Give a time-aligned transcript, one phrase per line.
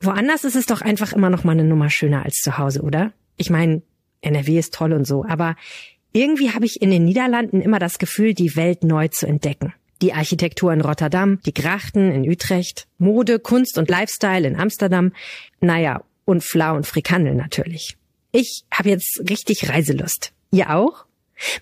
[0.00, 3.12] Woanders ist es doch einfach immer noch mal eine Nummer schöner als zu Hause, oder?
[3.36, 3.82] Ich meine,
[4.20, 5.56] NRW ist toll und so, aber
[6.12, 9.74] irgendwie habe ich in den Niederlanden immer das Gefühl, die Welt neu zu entdecken.
[10.00, 15.12] Die Architektur in Rotterdam, die Grachten in Utrecht, Mode, Kunst und Lifestyle in Amsterdam,
[15.60, 17.96] naja, und Flau und Frikandel natürlich.
[18.30, 20.32] Ich habe jetzt richtig Reiselust.
[20.50, 21.06] Ihr auch?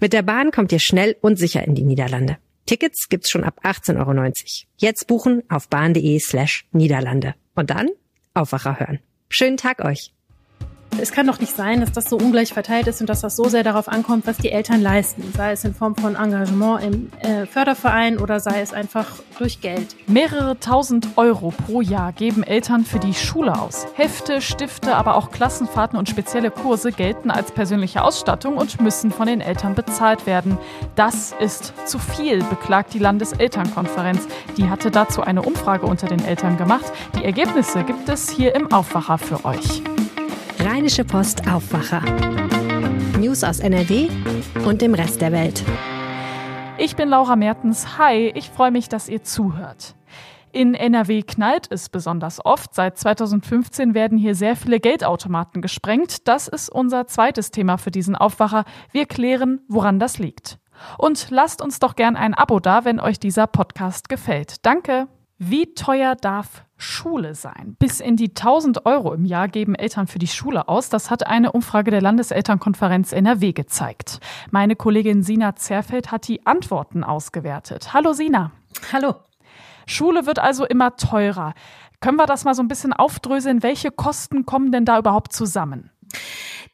[0.00, 2.39] Mit der Bahn kommt ihr schnell und sicher in die Niederlande.
[2.66, 4.32] Tickets gibt's schon ab 18,90 Euro.
[4.77, 7.34] Jetzt buchen auf bahn.de slash Niederlande.
[7.55, 7.89] Und dann
[8.37, 9.00] Aufwacher hören.
[9.29, 10.13] Schönen Tag euch!
[10.99, 13.45] Es kann doch nicht sein, dass das so ungleich verteilt ist und dass das so
[13.45, 17.45] sehr darauf ankommt, was die Eltern leisten, sei es in Form von Engagement im äh,
[17.45, 19.07] Förderverein oder sei es einfach
[19.39, 19.95] durch Geld.
[20.07, 23.87] Mehrere tausend Euro pro Jahr geben Eltern für die Schule aus.
[23.95, 29.26] Hefte, Stifte, aber auch Klassenfahrten und spezielle Kurse gelten als persönliche Ausstattung und müssen von
[29.26, 30.57] den Eltern bezahlt werden.
[30.95, 34.27] Das ist zu viel, beklagt die Landeselternkonferenz.
[34.56, 36.91] Die hatte dazu eine Umfrage unter den Eltern gemacht.
[37.19, 39.83] Die Ergebnisse gibt es hier im Aufwacher für euch.
[40.69, 42.00] Rheinische Post Aufwacher.
[43.20, 44.09] News aus NRW
[44.67, 45.62] und dem Rest der Welt.
[46.77, 47.98] Ich bin Laura Mertens.
[47.98, 49.95] Hi, ich freue mich, dass ihr zuhört.
[50.50, 52.75] In NRW knallt es besonders oft.
[52.75, 56.27] Seit 2015 werden hier sehr viele Geldautomaten gesprengt.
[56.27, 58.64] Das ist unser zweites Thema für diesen Aufwacher.
[58.91, 60.58] Wir klären, woran das liegt.
[60.98, 64.67] Und lasst uns doch gern ein Abo da, wenn euch dieser Podcast gefällt.
[64.67, 65.06] Danke.
[65.39, 67.77] Wie teuer darf Schule sein?
[67.79, 70.89] Bis in die 1000 Euro im Jahr geben Eltern für die Schule aus.
[70.89, 74.21] Das hat eine Umfrage der Landeselternkonferenz NRW gezeigt.
[74.51, 77.95] Meine Kollegin Sina Zerfeld hat die Antworten ausgewertet.
[77.95, 78.53] Hallo Sina.
[78.93, 79.15] Hallo.
[79.87, 81.55] Schule wird also immer teurer.
[82.01, 83.63] Können wir das mal so ein bisschen aufdröseln?
[83.63, 85.91] Welche Kosten kommen denn da überhaupt zusammen?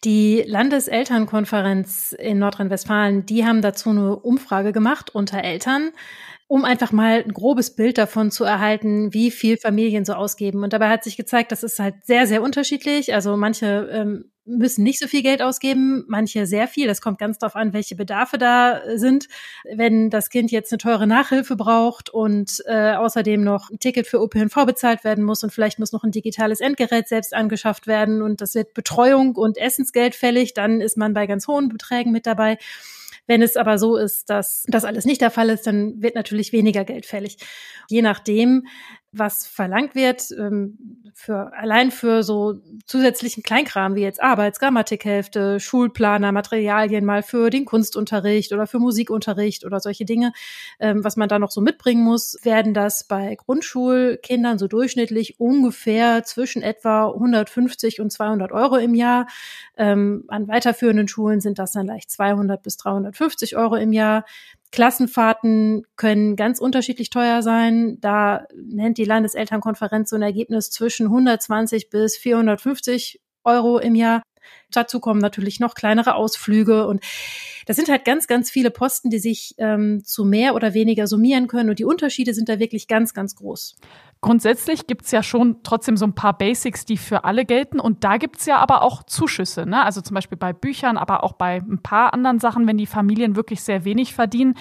[0.05, 5.91] Die Landeselternkonferenz in Nordrhein-Westfalen, die haben dazu eine Umfrage gemacht unter Eltern
[6.53, 10.63] um einfach mal ein grobes Bild davon zu erhalten, wie viel Familien so ausgeben.
[10.63, 13.15] Und dabei hat sich gezeigt, das ist halt sehr, sehr unterschiedlich.
[13.15, 16.87] Also manche ähm, müssen nicht so viel Geld ausgeben, manche sehr viel.
[16.87, 19.29] Das kommt ganz darauf an, welche Bedarfe da sind.
[19.75, 24.19] Wenn das Kind jetzt eine teure Nachhilfe braucht und äh, außerdem noch ein Ticket für
[24.19, 28.43] ÖPNV bezahlt werden muss und vielleicht muss noch ein digitales Endgerät selbst angeschafft werden und
[28.43, 32.59] das wird Betreuung und Essensgeld fällig, dann ist man bei ganz hohen Beträgen mit dabei.
[33.27, 36.53] Wenn es aber so ist, dass das alles nicht der Fall ist, dann wird natürlich
[36.53, 37.39] weniger Geld fällig.
[37.89, 38.67] Je nachdem,
[39.13, 40.79] was verlangt wird, ähm,
[41.15, 42.55] für, allein für so
[42.87, 49.81] zusätzlichen Kleinkram wie jetzt Arbeitsgrammatikhälfte, Schulplaner, Materialien mal für den Kunstunterricht oder für Musikunterricht oder
[49.81, 50.33] solche Dinge,
[50.81, 56.25] ähm, was man da noch so mitbringen muss, werden das bei Grundschulkindern so durchschnittlich ungefähr
[56.25, 59.27] zwischen etwa 150 und 200 Euro im Jahr.
[59.77, 64.25] Ähm, an weiterführenden Schulen sind das dann leicht 200 bis 350 Euro im Jahr.
[64.73, 67.99] Klassenfahrten können ganz unterschiedlich teuer sein.
[68.01, 74.23] Da nennt die Landeselternkonferenz so ein Ergebnis zwischen 120 bis 450 Euro im Jahr.
[74.71, 77.05] Dazu kommen natürlich noch kleinere Ausflüge und
[77.67, 81.47] das sind halt ganz, ganz viele Posten, die sich ähm, zu mehr oder weniger summieren
[81.47, 83.77] können und die Unterschiede sind da wirklich ganz, ganz groß.
[84.23, 87.81] Grundsätzlich gibt's ja schon trotzdem so ein paar Basics, die für alle gelten.
[87.81, 89.67] Und da gibt's ja aber auch Zuschüsse.
[89.67, 89.83] Ne?
[89.83, 93.35] Also zum Beispiel bei Büchern, aber auch bei ein paar anderen Sachen, wenn die Familien
[93.35, 94.55] wirklich sehr wenig verdienen.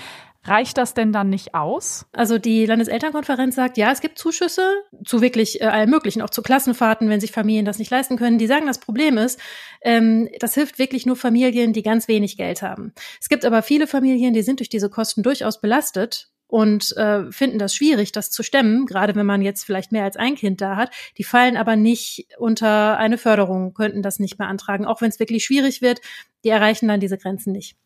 [0.44, 2.08] Reicht das denn dann nicht aus?
[2.14, 4.64] Also die Landeselternkonferenz sagt, ja, es gibt Zuschüsse
[5.06, 8.40] zu wirklich äh, allem Möglichen, auch zu Klassenfahrten, wenn sich Familien das nicht leisten können.
[8.40, 9.40] Die sagen, das Problem ist,
[9.84, 12.94] ähm, das hilft wirklich nur Familien, die ganz wenig Geld haben.
[13.22, 17.60] Es gibt aber viele Familien, die sind durch diese Kosten durchaus belastet und äh, finden
[17.60, 20.76] das schwierig, das zu stemmen, gerade wenn man jetzt vielleicht mehr als ein Kind da
[20.76, 20.92] hat.
[21.18, 25.46] Die fallen aber nicht unter eine Förderung, könnten das nicht beantragen, auch wenn es wirklich
[25.46, 26.02] schwierig wird.
[26.44, 27.78] Die erreichen dann diese Grenzen nicht.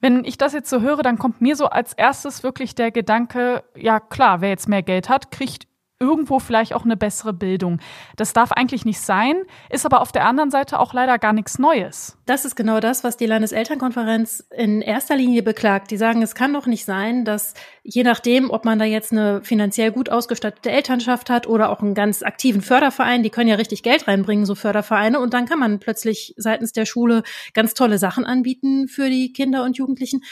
[0.00, 3.64] Wenn ich das jetzt so höre, dann kommt mir so als erstes wirklich der Gedanke,
[3.74, 5.66] ja klar, wer jetzt mehr Geld hat, kriegt
[5.98, 7.80] irgendwo vielleicht auch eine bessere Bildung.
[8.16, 9.36] Das darf eigentlich nicht sein,
[9.70, 12.18] ist aber auf der anderen Seite auch leider gar nichts Neues.
[12.26, 15.90] Das ist genau das, was die Landeselternkonferenz in erster Linie beklagt.
[15.90, 19.42] Die sagen, es kann doch nicht sein, dass je nachdem, ob man da jetzt eine
[19.42, 23.82] finanziell gut ausgestattete Elternschaft hat oder auch einen ganz aktiven Förderverein, die können ja richtig
[23.82, 27.22] Geld reinbringen, so Fördervereine, und dann kann man plötzlich seitens der Schule
[27.54, 30.22] ganz tolle Sachen anbieten für die Kinder und Jugendlichen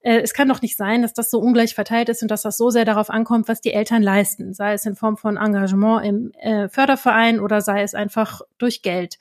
[0.00, 2.56] äh, es kann doch nicht sein, dass das so ungleich verteilt ist und dass das
[2.56, 6.32] so sehr darauf ankommt, was die Eltern leisten, sei es in Form von Engagement im
[6.38, 9.18] äh, Förderverein oder sei es einfach durch Geld.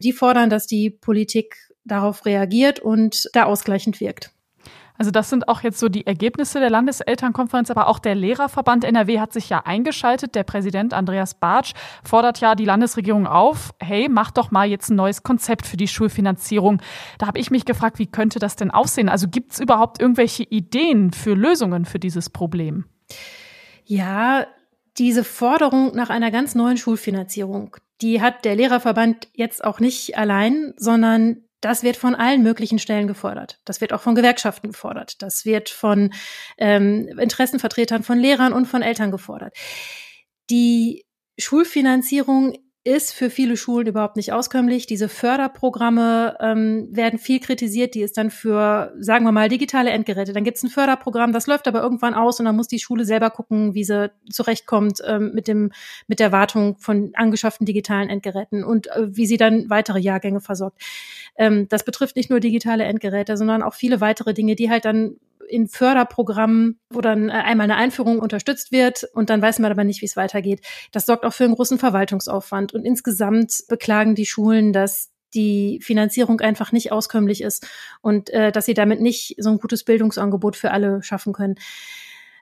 [0.00, 4.32] Die fordern, dass die Politik darauf reagiert und da ausgleichend wirkt.
[5.02, 9.18] Also das sind auch jetzt so die Ergebnisse der Landeselternkonferenz, aber auch der Lehrerverband NRW
[9.18, 10.36] hat sich ja eingeschaltet.
[10.36, 11.72] Der Präsident Andreas Bartsch
[12.04, 15.88] fordert ja die Landesregierung auf, hey, mach doch mal jetzt ein neues Konzept für die
[15.88, 16.80] Schulfinanzierung.
[17.18, 19.08] Da habe ich mich gefragt, wie könnte das denn aussehen?
[19.08, 22.84] Also gibt es überhaupt irgendwelche Ideen für Lösungen für dieses Problem?
[23.84, 24.46] Ja,
[24.98, 30.74] diese Forderung nach einer ganz neuen Schulfinanzierung, die hat der Lehrerverband jetzt auch nicht allein,
[30.76, 33.60] sondern das wird von allen möglichen Stellen gefordert.
[33.64, 35.22] Das wird auch von Gewerkschaften gefordert.
[35.22, 36.12] Das wird von
[36.58, 39.56] ähm, Interessenvertretern von Lehrern und von Eltern gefordert.
[40.50, 41.06] Die
[41.38, 44.86] Schulfinanzierung ist für viele Schulen überhaupt nicht auskömmlich.
[44.86, 47.94] Diese Förderprogramme ähm, werden viel kritisiert.
[47.94, 50.32] Die ist dann für, sagen wir mal, digitale Endgeräte.
[50.32, 53.04] Dann gibt es ein Förderprogramm, das läuft aber irgendwann aus und dann muss die Schule
[53.04, 55.70] selber gucken, wie sie zurechtkommt ähm, mit dem
[56.08, 60.82] mit der Wartung von angeschafften digitalen Endgeräten und äh, wie sie dann weitere Jahrgänge versorgt.
[61.36, 65.18] Ähm, das betrifft nicht nur digitale Endgeräte, sondern auch viele weitere Dinge, die halt dann
[65.48, 69.84] in Förderprogrammen, wo dann äh, einmal eine Einführung unterstützt wird und dann weiß man aber
[69.84, 70.60] nicht, wie es weitergeht.
[70.92, 72.74] Das sorgt auch für einen großen Verwaltungsaufwand.
[72.74, 77.66] Und insgesamt beklagen die Schulen, dass die Finanzierung einfach nicht auskömmlich ist
[78.00, 81.56] und äh, dass sie damit nicht so ein gutes Bildungsangebot für alle schaffen können.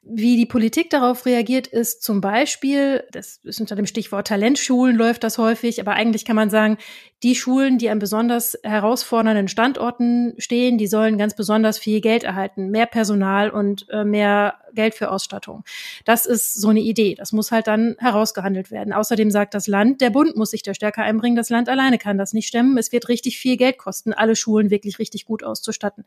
[0.03, 5.23] Wie die Politik darauf reagiert, ist zum Beispiel, das ist unter dem Stichwort Talentschulen läuft
[5.25, 6.79] das häufig, aber eigentlich kann man sagen,
[7.23, 12.71] die Schulen, die an besonders herausfordernden Standorten stehen, die sollen ganz besonders viel Geld erhalten,
[12.71, 15.65] mehr Personal und äh, mehr Geld für Ausstattung.
[16.05, 17.15] Das ist so eine Idee.
[17.15, 18.93] Das muss halt dann herausgehandelt werden.
[18.93, 21.37] Außerdem sagt das Land, der Bund muss sich da stärker einbringen.
[21.37, 22.79] Das Land alleine kann das nicht stemmen.
[22.79, 26.05] Es wird richtig viel Geld kosten, alle Schulen wirklich richtig gut auszustatten.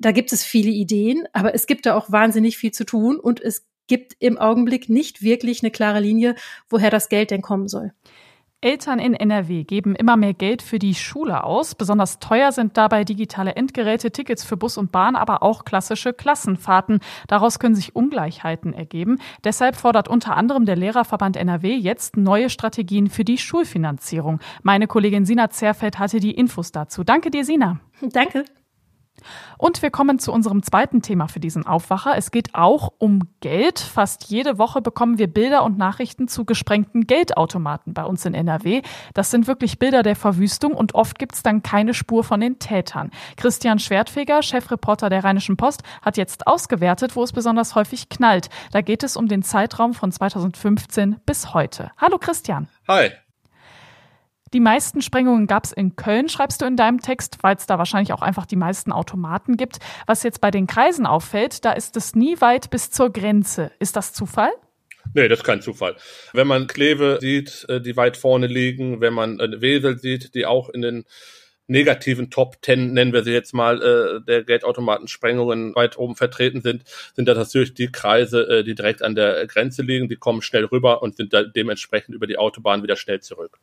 [0.00, 3.40] Da gibt es viele Ideen, aber es gibt da auch wahnsinnig viel zu tun und
[3.40, 6.36] es gibt im Augenblick nicht wirklich eine klare Linie,
[6.68, 7.92] woher das Geld denn kommen soll.
[8.60, 11.76] Eltern in NRW geben immer mehr Geld für die Schule aus.
[11.76, 16.98] Besonders teuer sind dabei digitale Endgeräte, Tickets für Bus und Bahn, aber auch klassische Klassenfahrten.
[17.28, 19.18] Daraus können sich Ungleichheiten ergeben.
[19.44, 24.40] Deshalb fordert unter anderem der Lehrerverband NRW jetzt neue Strategien für die Schulfinanzierung.
[24.64, 27.04] Meine Kollegin Sina Zerfeld hatte die Infos dazu.
[27.04, 27.78] Danke dir, Sina.
[28.00, 28.44] Danke.
[29.56, 32.16] Und wir kommen zu unserem zweiten Thema für diesen Aufwacher.
[32.16, 33.78] Es geht auch um Geld.
[33.78, 38.82] Fast jede Woche bekommen wir Bilder und Nachrichten zu gesprengten Geldautomaten bei uns in NRW.
[39.14, 42.58] Das sind wirklich Bilder der Verwüstung und oft gibt es dann keine Spur von den
[42.58, 43.10] Tätern.
[43.36, 48.48] Christian Schwertfeger, Chefreporter der Rheinischen Post, hat jetzt ausgewertet, wo es besonders häufig knallt.
[48.72, 51.90] Da geht es um den Zeitraum von 2015 bis heute.
[51.98, 52.68] Hallo Christian.
[52.86, 53.10] Hi.
[54.54, 57.76] Die meisten Sprengungen gab es in Köln, schreibst du in deinem Text, weil es da
[57.78, 59.78] wahrscheinlich auch einfach die meisten Automaten gibt.
[60.06, 63.70] Was jetzt bei den Kreisen auffällt, da ist es nie weit bis zur Grenze.
[63.78, 64.50] Ist das Zufall?
[65.14, 65.96] Nee, das ist kein Zufall.
[66.32, 70.46] Wenn man Kleve sieht, äh, die weit vorne liegen, wenn man äh, Wesel sieht, die
[70.46, 71.04] auch in den
[71.66, 76.84] negativen Top Ten, nennen wir sie jetzt mal, äh, der Geldautomatensprengungen weit oben vertreten sind,
[77.14, 80.08] sind das natürlich die Kreise, die direkt an der Grenze liegen.
[80.08, 83.58] Die kommen schnell rüber und sind dementsprechend über die Autobahn wieder schnell zurück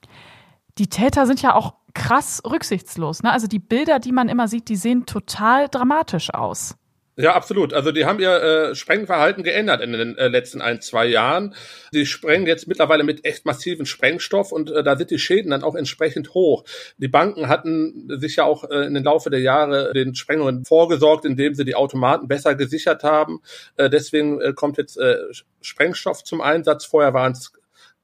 [0.78, 3.24] die Täter sind ja auch krass rücksichtslos.
[3.24, 3.32] Ne?
[3.32, 6.76] Also die Bilder, die man immer sieht, die sehen total dramatisch aus.
[7.18, 7.74] Ja, absolut.
[7.74, 11.56] Also die haben ihr äh, Sprengverhalten geändert in den äh, letzten ein, zwei Jahren.
[11.94, 15.64] Die sprengen jetzt mittlerweile mit echt massiven Sprengstoff und äh, da sind die Schäden dann
[15.64, 16.66] auch entsprechend hoch.
[16.98, 21.24] Die Banken hatten sich ja auch äh, in den Laufe der Jahre den Sprengungen vorgesorgt,
[21.24, 23.40] indem sie die Automaten besser gesichert haben.
[23.78, 25.16] Äh, deswegen äh, kommt jetzt äh,
[25.62, 26.84] Sprengstoff zum Einsatz.
[26.84, 27.54] Vorher waren es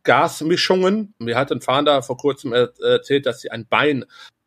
[0.04, 1.14] Gasmischungen.
[1.20, 4.06] Mir hat ein Fahnder vor kurzem erzählt, dass sie ein Bein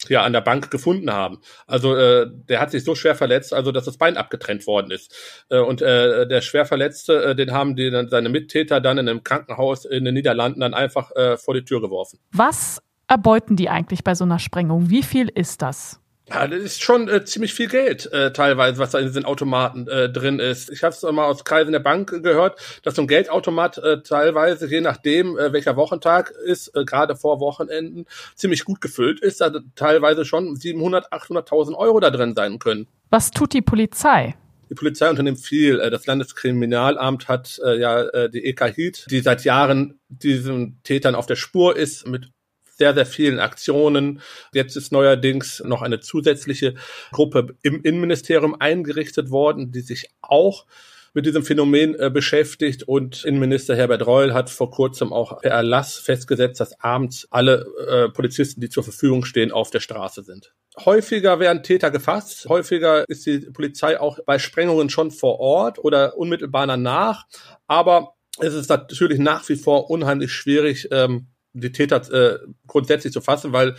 [0.09, 1.41] ja an der Bank gefunden haben.
[1.67, 5.15] Also äh, der hat sich so schwer verletzt, also dass das Bein abgetrennt worden ist.
[5.49, 9.25] Äh, und äh, der schwer äh, den haben die dann seine Mittäter dann in einem
[9.25, 12.19] Krankenhaus in den Niederlanden dann einfach äh, vor die Tür geworfen.
[12.33, 14.91] Was erbeuten die eigentlich bei so einer Sprengung?
[14.91, 16.01] Wie viel ist das?
[16.29, 19.87] Ja, das ist schon äh, ziemlich viel Geld äh, teilweise, was da in diesen Automaten
[19.89, 20.71] äh, drin ist.
[20.71, 24.67] Ich habe es mal aus Kreisen der Bank gehört, dass so ein Geldautomat äh, teilweise,
[24.67, 29.53] je nachdem äh, welcher Wochentag ist, äh, gerade vor Wochenenden, ziemlich gut gefüllt ist, da
[29.75, 32.87] teilweise schon 700, 800.000 Euro da drin sein können.
[33.11, 34.35] Was tut die Polizei?
[34.71, 35.79] Die Polizei unternimmt viel.
[35.79, 41.15] Äh, das Landeskriminalamt hat äh, ja äh, die EK HIT, die seit Jahren diesen Tätern
[41.15, 42.31] auf der Spur ist, mit
[42.77, 44.21] sehr, sehr vielen Aktionen.
[44.53, 46.75] Jetzt ist neuerdings noch eine zusätzliche
[47.13, 50.67] Gruppe im Innenministerium eingerichtet worden, die sich auch
[51.15, 55.97] mit diesem Phänomen äh, beschäftigt und Innenminister Herbert Reul hat vor kurzem auch per Erlass
[55.97, 60.53] festgesetzt, dass abends alle äh, Polizisten, die zur Verfügung stehen, auf der Straße sind.
[60.85, 66.19] Häufiger werden Täter gefasst, häufiger ist die Polizei auch bei Sprengungen schon vor Ort oder
[66.19, 67.27] unmittelbar danach,
[67.69, 73.21] aber es ist natürlich nach wie vor unheimlich schwierig, ähm, die Täter äh, grundsätzlich zu
[73.21, 73.77] fassen, weil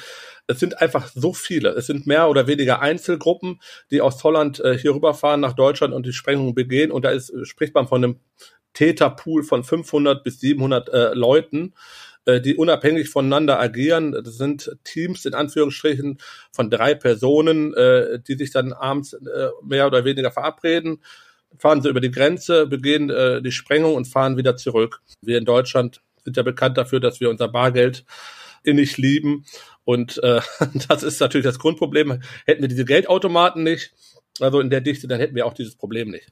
[0.48, 1.70] es sind einfach so viele.
[1.70, 3.60] Es sind mehr oder weniger Einzelgruppen,
[3.92, 6.92] die aus Holland äh, hier rüberfahren nach Deutschland und die Sprengungen begehen.
[6.92, 8.20] Und da ist, spricht man von einem
[8.74, 11.74] Täterpool von 500 bis 700 äh, Leuten,
[12.26, 14.12] äh, die unabhängig voneinander agieren.
[14.12, 16.20] Das sind Teams in Anführungsstrichen
[16.52, 21.02] von drei Personen, äh, die sich dann abends äh, mehr oder weniger verabreden
[21.58, 25.02] fahren sie über die Grenze, begehen äh, die Sprengung und fahren wieder zurück.
[25.22, 28.04] Wir in Deutschland sind ja bekannt dafür, dass wir unser Bargeld
[28.64, 29.46] innig lieben.
[29.86, 30.42] Und äh,
[30.90, 32.22] das ist natürlich das Grundproblem.
[32.46, 33.94] Hätten wir diese Geldautomaten nicht,
[34.42, 36.28] also in der Dichte, dann hätten wir auch dieses Problem nicht.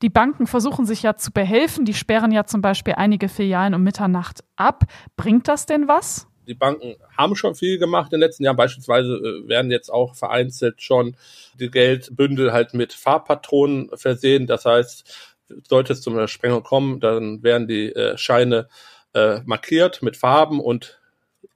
[0.00, 1.84] Die Banken versuchen sich ja zu behelfen.
[1.84, 4.84] Die sperren ja zum Beispiel einige Filialen um Mitternacht ab.
[5.16, 6.26] Bringt das denn was?
[6.46, 8.56] Die Banken haben schon viel gemacht in den letzten Jahren.
[8.56, 11.16] Beispielsweise äh, werden jetzt auch vereinzelt schon
[11.58, 14.46] die Geldbündel halt mit Farbpatronen versehen.
[14.46, 15.36] Das heißt,
[15.68, 18.68] sollte es zum Sprengung kommen, dann werden die äh, Scheine
[19.14, 21.00] äh, markiert mit Farben und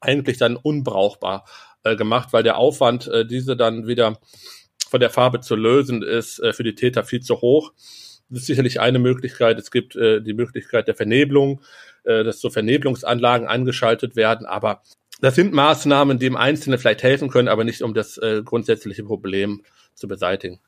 [0.01, 1.45] eigentlich dann unbrauchbar
[1.83, 4.19] äh, gemacht, weil der Aufwand, äh, diese dann wieder
[4.89, 7.73] von der Farbe zu lösen, ist äh, für die Täter viel zu hoch.
[8.29, 9.59] Das ist sicherlich eine Möglichkeit.
[9.59, 11.61] Es gibt äh, die Möglichkeit der Vernebelung,
[12.05, 14.47] äh, dass so Vernebelungsanlagen angeschaltet werden.
[14.47, 14.83] Aber
[15.21, 19.05] das sind Maßnahmen, die im Einzelnen vielleicht helfen können, aber nicht um das äh, grundsätzliche
[19.05, 19.63] Problem
[19.95, 20.61] zu beseitigen.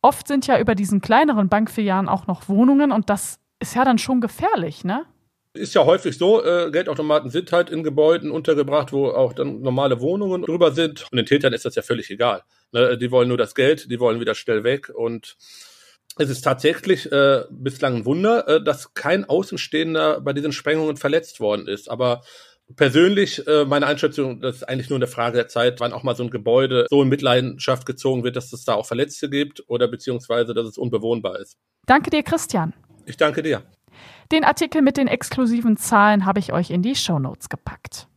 [0.00, 3.98] Oft sind ja über diesen kleineren Bankfilialen auch noch Wohnungen und das ist ja dann
[3.98, 5.06] schon gefährlich, ne?
[5.54, 10.00] Ist ja häufig so, äh, Geldautomaten sind halt in Gebäuden untergebracht, wo auch dann normale
[10.00, 11.04] Wohnungen drüber sind.
[11.10, 12.42] Und den Tätern ist das ja völlig egal.
[12.72, 12.96] Ne?
[12.96, 14.90] Die wollen nur das Geld, die wollen wieder schnell weg.
[14.94, 15.36] Und
[16.18, 21.40] es ist tatsächlich äh, bislang ein Wunder, äh, dass kein Außenstehender bei diesen Sprengungen verletzt
[21.40, 21.90] worden ist.
[21.90, 22.22] Aber
[22.76, 26.16] persönlich, äh, meine Einschätzung, das ist eigentlich nur eine Frage der Zeit, wann auch mal
[26.16, 29.88] so ein Gebäude so in Mitleidenschaft gezogen wird, dass es da auch Verletzte gibt oder
[29.88, 31.56] beziehungsweise, dass es unbewohnbar ist.
[31.86, 32.74] Danke dir, Christian.
[33.06, 33.62] Ich danke dir.
[34.32, 38.08] Den Artikel mit den exklusiven Zahlen habe ich euch in die Show Notes gepackt.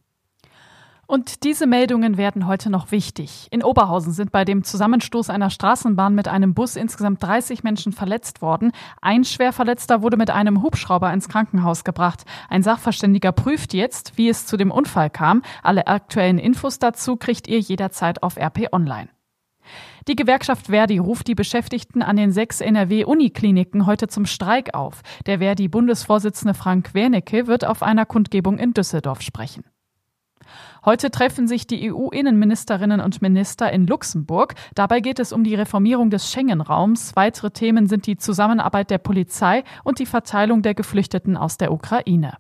[1.08, 3.48] Und diese Meldungen werden heute noch wichtig.
[3.52, 8.42] In Oberhausen sind bei dem Zusammenstoß einer Straßenbahn mit einem Bus insgesamt 30 Menschen verletzt
[8.42, 8.72] worden.
[9.02, 12.24] Ein Schwerverletzter wurde mit einem Hubschrauber ins Krankenhaus gebracht.
[12.50, 15.44] Ein Sachverständiger prüft jetzt, wie es zu dem Unfall kam.
[15.64, 19.10] Alle aktuellen Infos dazu kriegt ihr jederzeit auf RP Online.
[20.08, 25.02] Die Gewerkschaft Verdi ruft die Beschäftigten an den sechs NRW-Unikliniken heute zum Streik auf.
[25.26, 29.64] Der Verdi-Bundesvorsitzende Frank Wernicke wird auf einer Kundgebung in Düsseldorf sprechen.
[30.86, 34.54] Heute treffen sich die EU-Innenministerinnen und Minister in Luxemburg.
[34.76, 37.16] Dabei geht es um die Reformierung des Schengen-Raums.
[37.16, 42.38] Weitere Themen sind die Zusammenarbeit der Polizei und die Verteilung der Geflüchteten aus der Ukraine.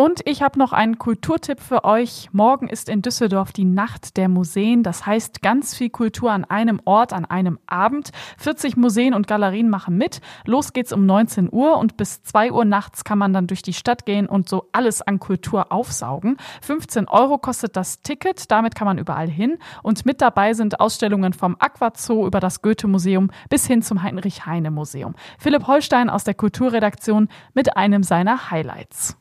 [0.00, 2.30] Und ich habe noch einen Kulturtipp für euch.
[2.32, 4.82] Morgen ist in Düsseldorf die Nacht der Museen.
[4.82, 8.08] Das heißt ganz viel Kultur an einem Ort, an einem Abend.
[8.38, 10.22] 40 Museen und Galerien machen mit.
[10.46, 13.74] Los geht's um 19 Uhr und bis 2 Uhr nachts kann man dann durch die
[13.74, 16.38] Stadt gehen und so alles an Kultur aufsaugen.
[16.62, 18.50] 15 Euro kostet das Ticket.
[18.50, 19.58] Damit kann man überall hin.
[19.82, 25.14] Und mit dabei sind Ausstellungen vom Aquazoo über das Goethe-Museum bis hin zum Heinrich-Heine-Museum.
[25.38, 29.19] Philipp Holstein aus der Kulturredaktion mit einem seiner Highlights.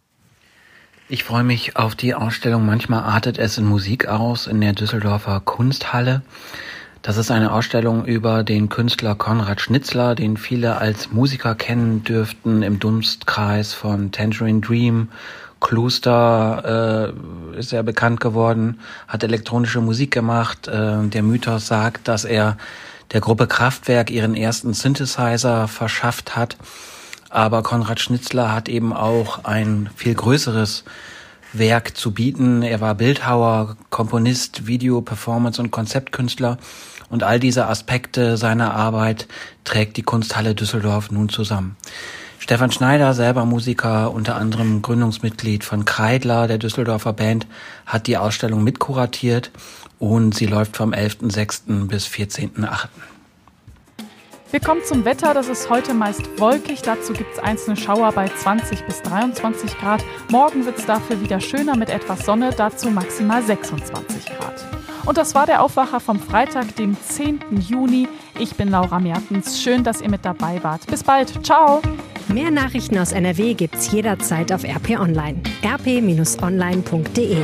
[1.11, 5.39] Ich freue mich auf die Ausstellung Manchmal artet es in Musik aus in der Düsseldorfer
[5.43, 6.21] Kunsthalle.
[7.01, 12.61] Das ist eine Ausstellung über den Künstler Konrad Schnitzler, den viele als Musiker kennen dürften
[12.61, 15.09] im Dunstkreis von Tangerine Dream.
[15.59, 17.15] Kloster
[17.55, 20.67] äh, ist er bekannt geworden, hat elektronische Musik gemacht.
[20.67, 22.55] Äh, der Mythos sagt, dass er
[23.13, 26.55] der Gruppe Kraftwerk ihren ersten Synthesizer verschafft hat.
[27.29, 30.83] Aber Konrad Schnitzler hat eben auch ein viel größeres
[31.53, 32.61] Werk zu bieten.
[32.61, 36.57] Er war Bildhauer, Komponist, Video, Performance und Konzeptkünstler.
[37.09, 39.27] Und all diese Aspekte seiner Arbeit
[39.63, 41.75] trägt die Kunsthalle Düsseldorf nun zusammen.
[42.37, 47.47] Stefan Schneider, selber Musiker, unter anderem Gründungsmitglied von Kreidler, der Düsseldorfer Band,
[47.85, 49.51] hat die Ausstellung mitkuratiert
[49.99, 51.87] und sie läuft vom 11.06.
[51.87, 52.87] bis 14.08.
[54.51, 55.35] Wir kommen zum Wetter.
[55.35, 56.81] Das ist heute meist wolkig.
[56.81, 60.03] Dazu gibt es einzelne Schauer bei 20 bis 23 Grad.
[60.31, 62.49] Morgen wird es dafür wieder schöner mit etwas Sonne.
[62.57, 64.65] Dazu maximal 26 Grad.
[65.05, 67.41] Und das war der Aufwacher vom Freitag, dem 10.
[67.59, 68.07] Juni.
[68.39, 69.61] Ich bin Laura Mertens.
[69.61, 70.87] Schön, dass ihr mit dabei wart.
[70.87, 71.45] Bis bald.
[71.45, 71.81] Ciao.
[72.27, 75.41] Mehr Nachrichten aus NRW gibt's jederzeit auf RP Online.
[75.63, 77.37] rp-online.de